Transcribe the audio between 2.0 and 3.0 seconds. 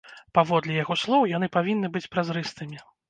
празрыстымі.